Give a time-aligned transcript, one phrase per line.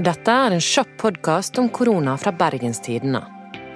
[0.00, 3.20] Dette er en kjapp podkast om korona fra Bergenstidene.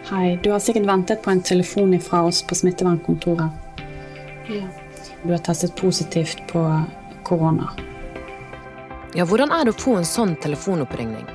[0.08, 3.82] Hei, du har sikkert ventet på en telefon fra oss på smittevernkontoret.
[4.48, 4.64] Ja.
[5.20, 6.62] Du har testet positivt på
[7.28, 7.68] korona.
[9.12, 11.26] Ja, hvordan er det å få en sånn telefonoppringning?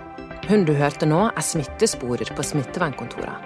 [0.47, 3.45] Hun du hørte nå, er smittesporer på smittevernkontoret.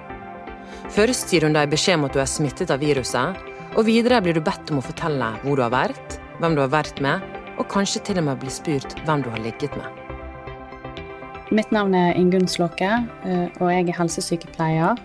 [0.95, 3.35] Først gir hun deg beskjed om at du er smittet av viruset,
[3.75, 6.71] og videre blir du bedt om å fortelle hvor du har vært, hvem du har
[6.71, 7.27] vært med,
[7.59, 10.02] og kanskje til og med bli spurt hvem du har ligget med.
[11.51, 12.87] Mitt navn er Ingunn Slåke,
[13.27, 14.99] eh, og jeg er helsesykepleier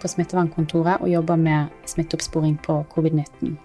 [0.00, 3.58] på smittevernkontoret og jobber med smitteoppsporing på covid-19.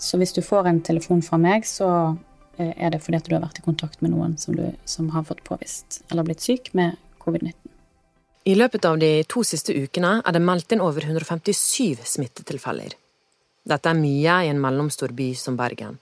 [0.00, 2.16] Så hvis du får en telefon fra meg, så
[2.56, 5.12] eh, er det fordi at du har vært i kontakt med noen som, du, som
[5.12, 7.60] har fått påvist eller blitt syk med covid-19.
[8.48, 12.96] I løpet av de to siste ukene er det meldt inn over 157 smittetilfeller.
[13.68, 16.00] Dette er mye i en mellomstor by som Bergen.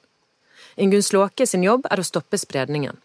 [0.80, 2.96] Ingunn Slåke sin jobb er å stoppe spredningen.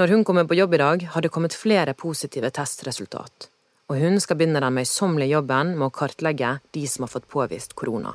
[0.00, 3.48] Når hun kommer på jobb i dag, har det kommet flere positive testresultat,
[3.92, 7.74] og hun skal begynne den møysommelige jobben med å kartlegge de som har fått påvist
[7.76, 8.14] korona.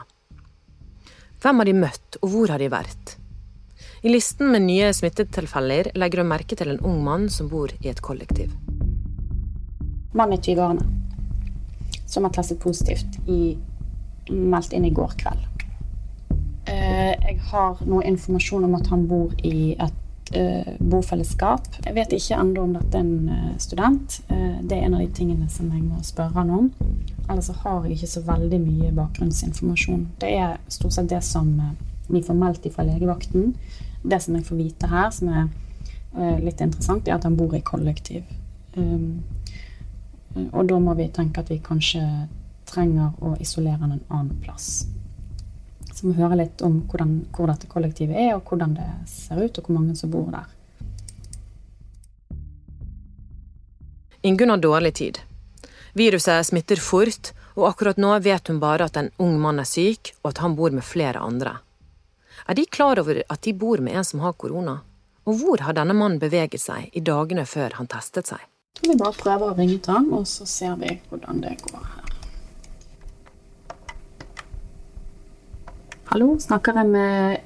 [1.43, 3.13] Hvem har de møtt, og hvor har de vært?
[4.01, 7.91] I listen med nye smittetilfeller legger hun merke til en ung mann som bor i
[7.91, 8.57] et kollektiv.
[10.17, 10.87] Mann i 20-årene
[12.09, 13.53] som har testet positivt, i,
[14.33, 15.45] meldt inn i går kveld.
[16.65, 20.03] Eh, jeg har noe informasjon om at han bor i et
[20.35, 21.67] uh, bofellesskap.
[21.85, 24.19] Jeg vet ikke ennå om dette er en uh, student.
[24.31, 26.71] Uh, det er en av de tingene som jeg må spørre han om.
[27.27, 30.07] Ellers har jeg ikke så veldig mye bakgrunnsinformasjon.
[30.21, 31.53] Det er stort sett det som
[32.07, 33.53] vi formelt fra legevakten.
[34.03, 37.59] Det som jeg får vite her, som er litt interessant, er at han bor i
[37.65, 38.23] kollektiv.
[38.77, 39.23] Um,
[40.51, 42.03] og da må vi tenke at vi kanskje
[42.67, 44.85] trenger å isolere han en annen plass.
[45.97, 49.57] Så vi hører litt om hvordan, hvor dette kollektivet er, og hvordan det ser ut,
[49.57, 50.45] og hvor mange som bor der.
[54.21, 55.17] Ingunn har dårlig tid.
[55.97, 60.13] Viruset smitter fort, og akkurat nå vet hun bare at en ung mann er syk,
[60.21, 61.55] og at han bor med flere andre.
[62.45, 64.83] Er de klar over at de bor med en som har korona?
[65.25, 68.43] Og hvor har denne mannen beveget seg i dagene før han testet seg?
[68.85, 72.06] Vi bare prøver å ringe til ham, og så ser vi hvordan det går her.
[76.07, 77.43] Hallo, snakker jeg med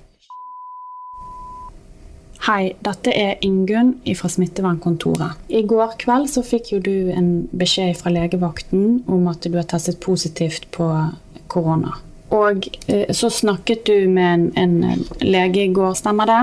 [2.46, 5.40] Hei, dette er Ingunn fra smittevernkontoret.
[5.50, 9.66] I går kveld så fikk jo du en beskjed fra legevakten om at du har
[9.70, 10.88] testet positivt på
[11.50, 11.96] korona.
[12.34, 16.40] Og eh, så snakket du med en, en lege i går, stemmer det?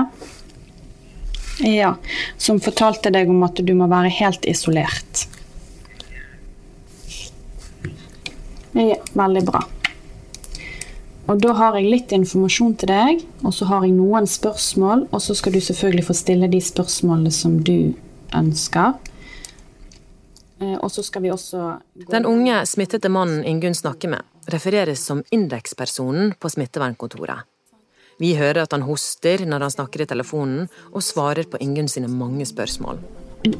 [1.71, 1.95] Ja,
[2.39, 5.25] som fortalte deg om at du må være helt isolert.
[8.75, 9.67] Ja, veldig bra.
[11.29, 15.21] Og da har jeg litt informasjon til deg, og så har jeg noen spørsmål, og
[15.21, 17.93] så skal du selvfølgelig få stille de spørsmålene som du
[18.35, 18.97] ønsker.
[20.59, 21.77] Eh, og så skal vi også
[22.09, 27.45] Den unge smittede mannen Ingunn snakker med, refereres som indekspersonen på smittevernkontoret.
[28.19, 32.09] Vi hører at han hoster når han snakker i telefonen, og svarer på Ingunn sine
[32.09, 32.99] mange spørsmål.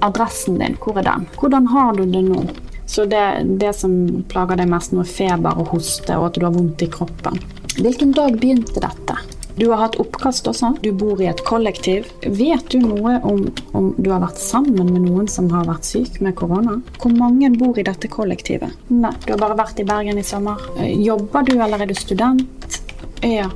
[0.03, 1.29] Adressen din, hvor er den?
[1.39, 2.43] Hvordan har du det nå?
[2.89, 3.21] Så det,
[3.61, 3.93] det som
[4.27, 7.37] plager deg mest nå, er feber og hoste, og at du har vondt i kroppen.
[7.77, 9.17] Hvilken dag begynte dette?
[9.59, 10.71] Du har hatt oppkast også.
[10.81, 12.07] Du bor i et kollektiv.
[12.23, 13.41] Vet du noe om,
[13.75, 16.77] om du har vært sammen med noen som har vært syk med korona?
[16.95, 18.71] Hvor mange bor i dette kollektivet?
[18.87, 20.63] Nei, du har bare vært i Bergen i sommer.
[20.77, 22.79] Eh, jobber du, eller er du student?
[23.19, 23.49] Ja.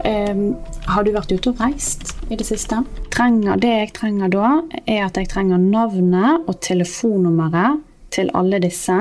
[0.00, 0.54] Um,
[0.88, 2.80] har du vært ute og reist i det siste?
[3.12, 4.54] Trenger, det jeg trenger da,
[4.86, 7.84] er at jeg trenger navnet og telefonnummeret
[8.16, 8.96] til alle disse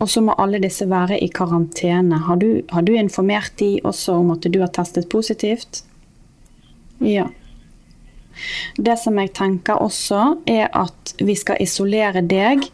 [0.00, 2.22] og så må alle disse være i karantene.
[2.24, 5.82] Har du, har du informert de også om at du har testet positivt?
[7.04, 7.26] Ja.
[8.76, 12.64] Det som jeg tenker også, er at vi skal isolere deg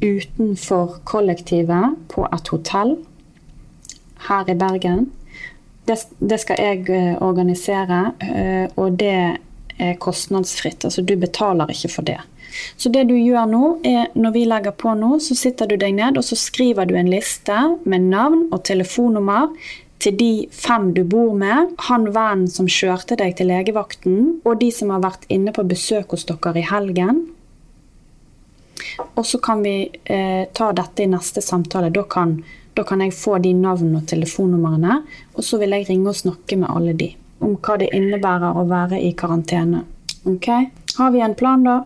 [0.00, 2.98] utenfor kollektivet på et hotell
[4.28, 5.06] her i Bergen.
[5.88, 9.16] Det, det skal jeg eh, organisere, eh, og det
[9.80, 10.84] er kostnadsfritt.
[10.84, 12.20] Altså du betaler ikke for det.
[12.76, 15.94] Så det du gjør nå, er når vi legger på nå, så sitter du deg
[15.98, 19.54] ned og så skriver du en liste med navn og telefonnummer
[20.00, 24.70] til de fem du bor med, han vennen som kjørte deg til legevakten, og de
[24.72, 27.26] som har vært inne på besøk hos dere i helgen.
[29.14, 31.92] Og så kan vi eh, ta dette i neste samtale.
[31.92, 32.38] Da kan,
[32.74, 35.02] da kan jeg få de navnene og telefonnumrene,
[35.36, 38.66] og så vil jeg ringe og snakke med alle de om hva det innebærer å
[38.68, 39.84] være i karantene.
[40.28, 40.48] Ok?
[40.98, 41.78] Har vi en plan, da?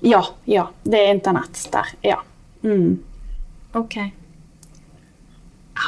[0.00, 0.22] Ja.
[0.44, 0.68] Ja.
[0.84, 1.90] Det er internett der.
[2.02, 2.20] Ja.
[2.62, 3.02] Mm.
[3.74, 3.98] OK.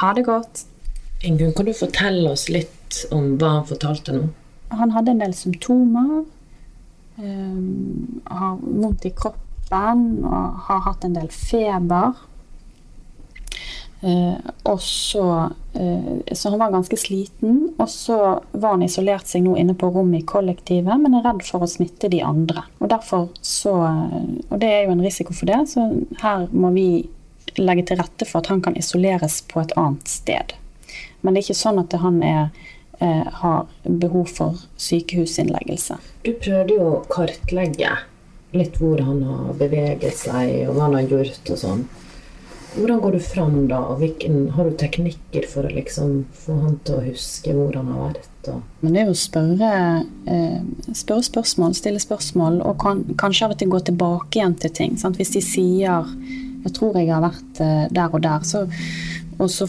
[0.01, 0.65] Ha det godt.
[1.21, 4.29] Ingunn, kan du fortelle oss litt om hva han fortalte nå?
[4.71, 6.23] han hadde en del symptomer.
[7.21, 12.15] Um, har vondt i kroppen og har hatt en del feber.
[14.01, 15.23] Uh, og så,
[15.77, 17.59] uh, så han var ganske sliten.
[17.77, 18.17] Og så
[18.51, 21.69] var han isolert seg nå inne på rommet i kollektivet, men er redd for å
[21.69, 22.65] smitte de andre.
[22.79, 23.75] Og, derfor så,
[24.49, 25.87] og det er jo en risiko for det, så
[26.23, 26.87] her må vi
[27.59, 30.53] legge til rette for at han kan isoleres på et annet sted.
[31.21, 32.49] Men det er ikke sånn at han er,
[32.99, 35.97] eh, har behov for sykehusinnleggelse.
[36.23, 37.97] Du prøvde jo å kartlegge
[38.53, 41.83] litt hvor han har beveget seg, og hva han har gjort og sånn.
[42.75, 43.79] Hvordan går du fram da?
[43.99, 48.13] hvilken, Har du teknikker for å liksom få han til å huske hvor han har
[48.13, 48.27] vært?
[48.81, 49.71] Men det er jo å spørre,
[50.25, 54.71] eh, spørre spørsmål, stille spørsmål, og kan, kanskje av og til gå tilbake igjen til
[54.71, 54.97] ting.
[54.97, 55.17] Sant?
[55.17, 56.05] Hvis de sier
[56.63, 58.67] 'jeg tror jeg har vært eh, der og der', så,
[59.39, 59.67] og så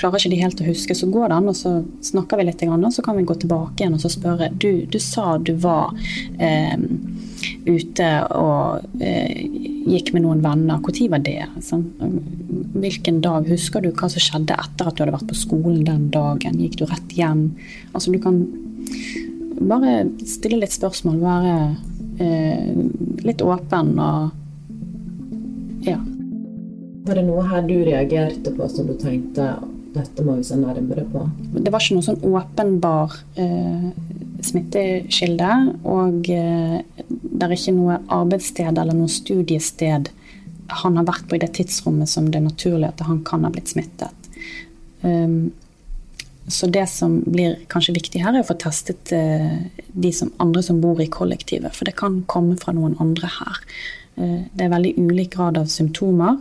[0.00, 2.62] klarer ikke de helt å huske, så går det an, og så snakker vi litt,
[2.62, 5.92] og så kan vi gå tilbake igjen og så spørre Du, du sa du var
[6.38, 6.76] eh,
[7.66, 10.80] ute og eh, gikk med noen venner.
[10.80, 11.46] Når var det?
[11.64, 11.86] Sånn,
[12.74, 13.48] hvilken dag?
[13.48, 16.60] Husker du hva som skjedde etter at du hadde vært på skolen den dagen?
[16.60, 17.50] Gikk du rett hjem?
[17.92, 18.42] Altså, du kan
[19.60, 21.56] bare stille litt spørsmål, være
[22.20, 22.70] eh,
[23.26, 24.36] litt åpen og
[25.86, 25.98] ja.
[27.06, 29.54] Var det noe her du reagerte på som du tenkte
[29.94, 31.24] dette må vi se nærmere på.
[31.56, 33.88] Det var ikke noe sånn åpenbar eh,
[34.46, 35.50] smittekilde.
[35.90, 36.99] Og eh,
[37.40, 40.10] det er ikke noe arbeidssted eller noe studiested
[40.70, 43.50] han har vært på i det tidsrommet som det er naturlig at han kan ha
[43.52, 44.30] blitt smittet.
[45.02, 45.50] Um,
[46.50, 49.58] så det som blir kanskje viktig her, er å få testet uh,
[49.92, 51.74] de som, andre som bor i kollektivet.
[51.76, 53.60] For det kan komme fra noen andre her.
[54.18, 56.40] Uh, det er veldig ulik grad av symptomer.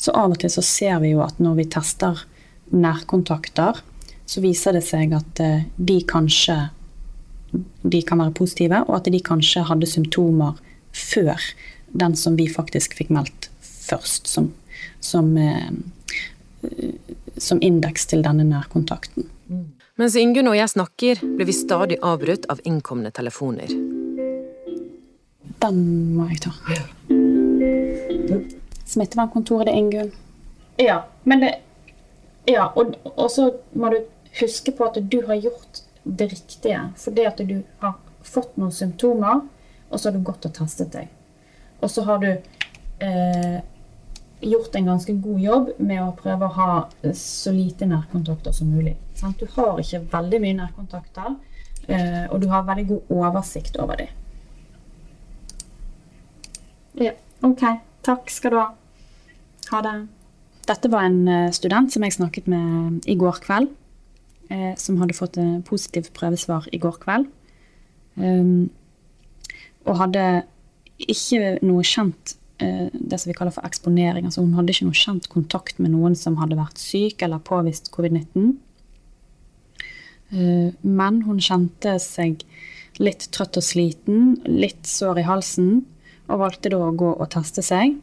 [0.00, 2.22] Så av og til så ser vi jo at når vi tester
[2.72, 3.82] nærkontakter,
[4.26, 6.58] så viser det seg at uh, de kanskje
[7.82, 10.58] de kan være positive, og at de kanskje hadde symptomer
[10.92, 11.40] før
[11.92, 14.52] den som vi faktisk fikk meldt først, som,
[15.00, 15.70] som, eh,
[17.36, 19.28] som indeks til denne nærkontakten.
[19.48, 19.66] Mm.
[20.00, 23.74] Mens Ingunn og jeg snakker, blir vi stadig avbrutt av innkomne telefoner.
[25.62, 25.82] Den
[26.16, 26.54] må jeg ta.
[28.88, 30.10] Smittevernkontoret, det er Ingunn.
[30.80, 31.52] Ja, men det
[32.48, 34.00] ja, og, og, så må du
[34.40, 36.80] huske på at du har gjort det riktige.
[36.96, 39.42] Fordi at du har fått noen symptomer,
[39.90, 41.10] og så har du gått og testet deg.
[41.82, 43.58] Og så har du eh,
[44.42, 48.96] gjort en ganske god jobb med å prøve å ha så lite nærkontakter som mulig.
[49.18, 49.38] Sant?
[49.42, 51.36] Du har ikke veldig mye nærkontakter,
[51.86, 54.18] eh, og du har veldig god oversikt over dem.
[57.02, 57.14] Ja,
[57.46, 57.62] OK.
[58.02, 58.66] Takk skal du ha.
[59.70, 59.94] Ha det.
[60.68, 63.70] Dette var en eh, student som jeg snakket med i går kveld.
[64.52, 67.28] Eh, som hadde fått et positivt prøvesvar i går kveld.
[68.20, 68.68] Um,
[69.88, 70.24] og hadde
[71.00, 74.26] ikke noe kjent eh, det som vi kaller for eksponering.
[74.28, 77.88] Altså hun hadde ikke noe kjent kontakt med noen som hadde vært syk eller påvist
[77.94, 78.52] covid-19.
[80.32, 82.40] Men hun kjente seg
[82.96, 85.82] litt trøtt og sliten, litt sår i halsen,
[86.30, 87.98] og valgte da å gå og teste seg.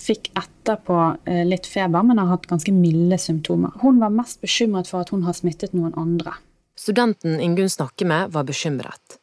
[0.00, 0.98] Fikk etterpå
[1.28, 3.74] eh, litt feber, men har hatt ganske milde symptomer.
[3.82, 6.38] Hun var mest bekymret for at hun har smittet noen andre.
[6.80, 9.18] Studenten Ingunn snakker med, var bekymret.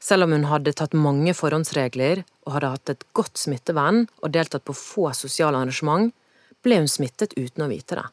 [0.00, 4.64] Selv om hun hadde tatt mange forhåndsregler og hadde hatt et godt smittevern og deltatt
[4.64, 6.12] på få sosiale arrangement,
[6.64, 8.06] ble hun smittet uten å vite det.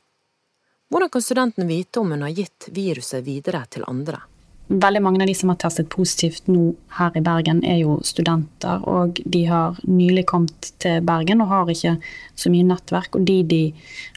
[0.91, 4.19] Hvordan kan studenten vite om hun har gitt viruset videre til andre?
[4.71, 8.79] Veldig mange av de som har testet positivt nå her i Bergen, er jo studenter.
[8.87, 11.97] Og de har nylig kommet til Bergen og har ikke
[12.39, 13.17] så mye nettverk.
[13.19, 13.61] Og de de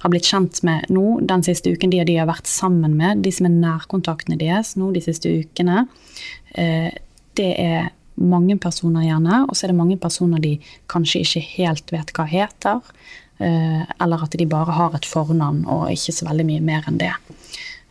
[0.05, 3.33] har blitt kjent med nå den siste uken, de de har vært sammen med, de
[3.35, 5.89] som er nærkontaktene deres nå de siste ukene,
[6.55, 6.93] eh,
[7.35, 9.43] det er mange personer gjerne.
[9.49, 12.95] Og så er det mange personer de kanskje ikke helt vet hva heter.
[13.43, 17.01] Eh, eller at de bare har et fornavn og ikke så veldig mye mer enn
[17.03, 17.11] det.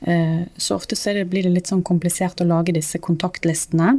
[0.04, 3.96] Eh, så ofte så blir det litt sånn komplisert å lage disse kontaktlistene.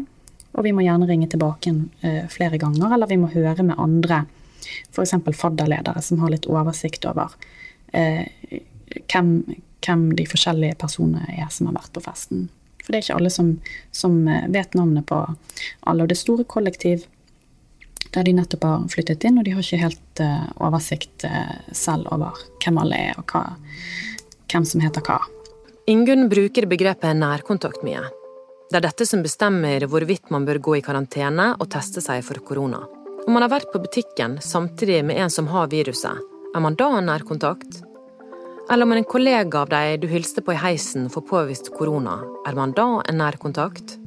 [0.55, 1.73] Og vi må gjerne ringe tilbake
[2.05, 4.25] eh, flere ganger, eller vi må høre med andre,
[4.93, 5.17] f.eks.
[5.33, 7.33] fadderledere, som har litt oversikt over
[7.97, 8.29] eh,
[9.09, 9.33] hvem,
[9.81, 12.47] hvem, de forskjellige personene er som har vært på festen.
[12.85, 13.51] For det er ikke alle som,
[13.97, 14.19] som
[14.53, 16.05] vet navnet på alle.
[16.05, 17.07] Og det store kollektiv
[18.13, 20.21] der de nettopp har flyttet inn, og de har ikke helt
[20.63, 21.25] oversikt
[21.75, 23.57] selv over hvem alle er, og hva,
[24.53, 25.17] hvem som heter hva.
[25.87, 28.00] Ingunn bruker begrepet nærkontakt mye.
[28.73, 32.41] Det er dette som bestemmer hvorvidt man bør gå i karantene og teste seg for
[32.41, 32.79] korona.
[33.26, 36.23] Om man har vært på butikken samtidig med en som har viruset,
[36.57, 37.83] er man da en nærkontakt?
[38.71, 42.17] Eller om en kollega av deg du hilste på i heisen får påvist korona,
[42.49, 43.99] er man da en nærkontakt?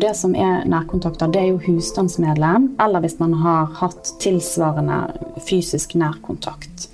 [0.00, 5.02] Det som er nærkontakter, det er jo husstandsmedlem, eller hvis man har hatt tilsvarende
[5.44, 6.88] fysisk nærkontakt.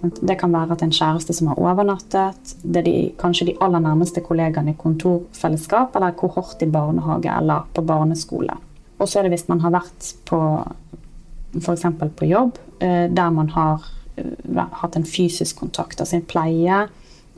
[0.00, 3.82] Det kan være at en kjæreste som har overnattet, det er de, kanskje de aller
[3.82, 8.54] nærmeste kollegaene i kontorfellesskap, eller kohort i barnehage eller på barneskole.
[8.98, 10.38] Og så er det hvis man har vært på
[11.56, 11.84] f.eks.
[12.16, 13.84] på jobb, eh, der man har
[14.16, 16.80] eh, hatt en fysisk kontakt, altså en pleie,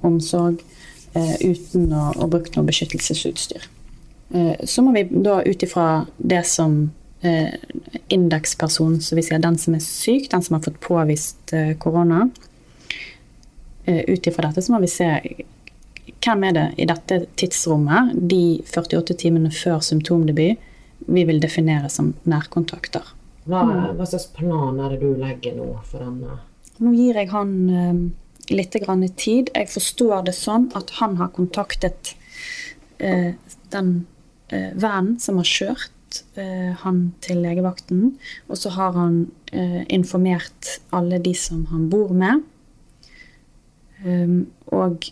[0.02, 0.62] omsorg,
[1.14, 3.68] eh, uten å, å bruke noe beskyttelsesutstyr.
[4.62, 6.92] Så må vi da ut ifra det som
[8.14, 11.50] indeksperson, så vi sier den som er syk, den som har fått påvist
[11.82, 12.28] korona,
[14.09, 15.09] ut ifra dette så må vi se
[16.20, 20.61] hvem er det i dette tidsrommet, de 48 timene før symptomdebut,
[21.09, 23.06] vi vil definere som nærkontakter.
[23.49, 23.62] Hva,
[23.97, 26.37] hva, slags plan er det du legger nå for denne?
[26.80, 28.02] Nå gir jeg han eh,
[28.52, 29.50] litt grann tid.
[29.56, 32.14] Jeg forstår det sånn at han har kontaktet
[32.99, 33.32] eh,
[33.73, 33.90] den
[34.52, 38.14] eh, vennen som har kjørt eh, han til legevakten.
[38.49, 42.44] Og så har han eh, informert alle de som han bor med.
[44.04, 45.11] Um, og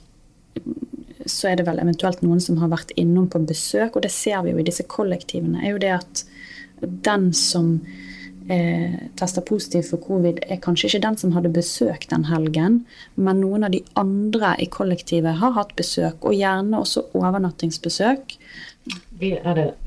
[1.29, 4.43] så er det vel eventuelt noen som har vært innom på besøk, og det ser
[4.45, 6.23] vi jo i disse kollektivene, er jo det at
[6.81, 7.73] den som
[8.49, 12.83] eh, tester positivt for covid, er kanskje ikke den som hadde besøk den helgen,
[13.17, 18.37] men noen av de andre i kollektivet har hatt besøk, og gjerne også overnattingsbesøk.
[19.21, 19.33] Det,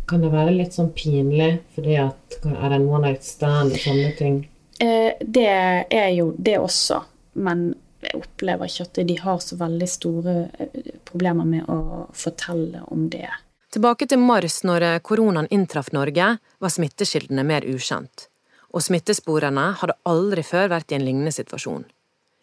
[0.09, 4.11] kan det være litt sånn pinlig fordi at Er det noen night stand og sånne
[4.19, 4.35] ting?
[4.83, 6.99] Eh, det er jo det også,
[7.41, 7.71] men
[8.07, 13.07] jeg opplever ikke at de har så veldig store eh, problemer med å fortelle om
[13.13, 13.29] det.
[13.71, 18.27] Tilbake til mars, når koronaen inntraff Norge, var smittekildene mer ukjent
[18.71, 21.83] og smittesporene hadde aldri før vært i en lignende situasjon.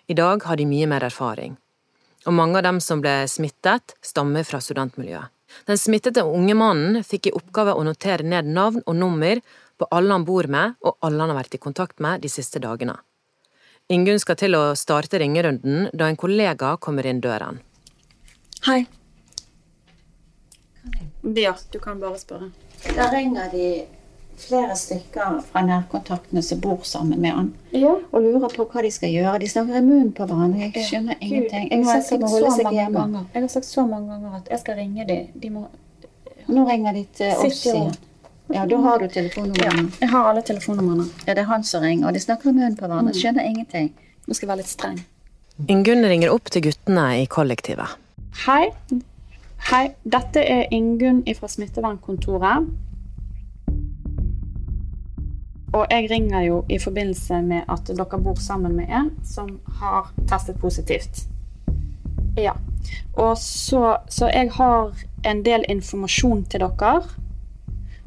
[0.08, 1.56] I dag har de mye mer erfaring.
[2.26, 5.32] Og mange av dem som ble smittet, stammer fra studentmiljøet.
[5.64, 9.40] Den smittede unge mannen fikk i oppgave å notere ned navn og nummer
[9.80, 12.60] på alle han bor med, og alle han har vært i kontakt med de siste
[12.60, 12.98] dagene.
[13.88, 17.62] Ingunn skal til å starte ringerunden da en kollega kommer inn døren.
[18.66, 18.82] Hei.
[21.24, 22.50] Ja, du kan bare spørre.
[22.84, 23.68] Da ringer de
[24.38, 27.94] flere stykker fra nærkontaktene som bor sammen med han, ja.
[28.12, 29.40] og lurer på hva de skal gjøre.
[29.40, 30.68] De snakker i munnen på hverandre.
[30.68, 31.20] Jeg skjønner ja.
[31.24, 31.70] ingenting.
[31.72, 33.24] Jeg har, sagt så mange ganger.
[33.32, 35.32] jeg har sagt så mange ganger at jeg skal ringe dem.
[35.32, 35.64] De må
[36.48, 37.96] Nå ringer de til oss igjen.
[38.48, 39.82] Ja, da har du telefonnumrene.
[39.82, 41.04] Ja, jeg har alle telefonnumrene.
[41.26, 43.12] Ja, det er han som ringer, og de snakker i munnen på hverandre.
[43.12, 43.20] Mm.
[43.20, 43.92] Skjønner ingenting.
[44.24, 44.98] Nå skal jeg være litt streng.
[45.68, 47.98] Ingunn ringer opp til guttene i kollektivet.
[48.46, 48.70] Hei.
[49.68, 49.84] Hei.
[50.04, 52.68] Dette er Ingunn fra smittevernkontoret.
[55.76, 60.08] Og jeg ringer jo i forbindelse med at dere bor sammen med en som har
[60.30, 61.26] testet positivt.
[62.38, 62.54] Ja.
[63.12, 64.94] Og så, så jeg har
[65.26, 67.02] en del informasjon til dere.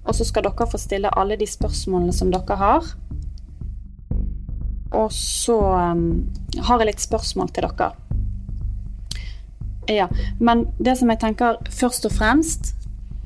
[0.05, 2.88] Og så skal dere få stille alle de spørsmålene som dere har.
[4.91, 5.58] Og så
[5.93, 7.91] um, har jeg litt spørsmål til dere.
[9.89, 10.08] Ja.
[10.39, 12.74] Men det som jeg tenker først og fremst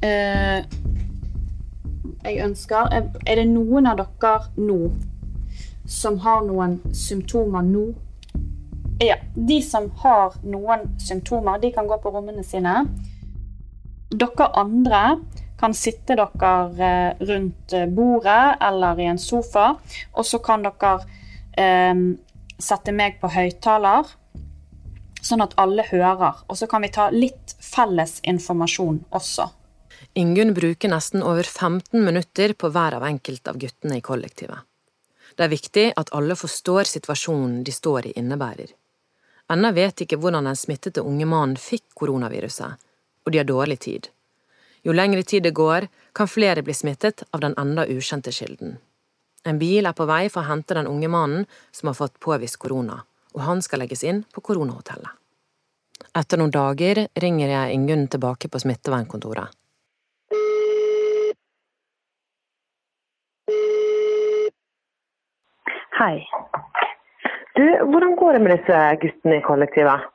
[0.05, 0.63] eh,
[2.25, 4.79] jeg ønsker Er det noen av dere nå
[5.85, 7.83] som har noen symptomer nå?
[9.03, 12.87] Ja, de som har noen symptomer, de kan gå på rommene sine.
[14.09, 15.01] Dere andre
[15.59, 19.73] kan sitte dere eh, rundt bordet eller i en sofa,
[20.13, 20.95] og så kan dere
[21.57, 21.95] eh,
[22.59, 24.07] sette meg på høyttaler,
[25.25, 26.43] sånn at alle hører.
[26.47, 29.49] Og så kan vi ta litt felles informasjon også.
[30.15, 34.63] Ingunn bruker nesten over 15 minutter på hver av enkelte av guttene i kollektivet.
[35.35, 38.69] Det er viktig at alle forstår situasjonen de står i innebærer.
[39.51, 42.79] Ennå vet ikke hvordan den smittede unge mannen fikk koronaviruset,
[43.25, 44.07] og de har dårlig tid.
[44.85, 48.77] Jo lengre tid det går, kan flere bli smittet av den enda ukjente kilden.
[49.45, 52.59] En bil er på vei for å hente den unge mannen som har fått påvist
[52.61, 52.99] korona,
[53.33, 55.09] og han skal legges inn på koronahotellet.
[56.15, 59.49] Etter noen dager ringer jeg Ingunn tilbake på smittevernkontoret.
[65.95, 66.15] Hei.
[67.55, 70.11] Du, hvordan går det med disse guttene i kollektivet?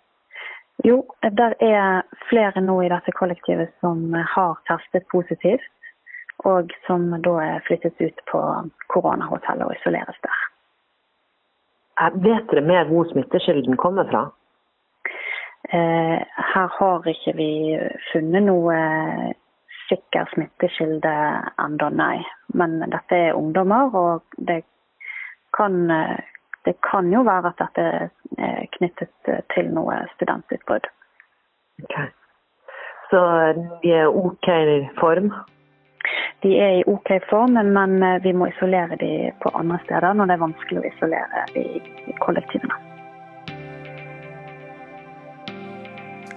[0.84, 5.68] Jo, der er flere nå i dette kollektivet som har testet positivt.
[6.48, 8.40] Og som da er flyttet ut på
[8.88, 10.38] koronahotellet og isoleres der.
[12.24, 14.22] Vet dere mer hvor smittekilden kommer fra?
[15.68, 16.22] Eh,
[16.54, 17.50] her har ikke vi
[18.08, 18.78] funnet noe
[19.90, 21.12] sikker smittekilde
[21.60, 22.22] ennå, nei.
[22.56, 24.62] Men dette er ungdommer, og det
[25.56, 26.16] kan, eh,
[26.64, 28.10] det kan jo være at dette
[28.78, 30.88] knyttet eh, til noe studentutbrudd.
[31.84, 32.10] Okay.
[33.10, 33.20] Så
[33.82, 35.32] de er OK i form?
[36.42, 40.36] de er i OK form, men vi må isolere de på andre steder når det
[40.36, 41.64] er vanskelig å isolere de
[42.08, 42.78] i kollektivene.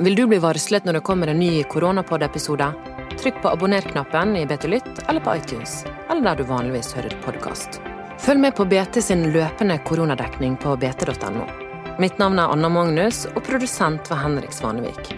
[0.03, 2.71] Vil du bli varslet når det kommer en ny koronapod-episode?
[3.13, 7.79] Trykk på abonner-knappen i BT Lytt eller på iTunes, eller der du vanligvis hører podkast.
[8.23, 11.62] Følg med på BT sin løpende koronadekning på bt.no.
[11.99, 15.11] Mitt navn er Anna Magnus, og produsent var Henrik Svanevik.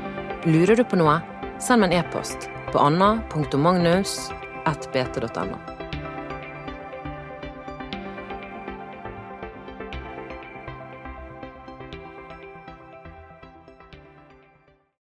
[0.44, 1.22] Lurer du på noe?
[1.64, 5.75] Send meg en e-post på anna.magnus.bt.no.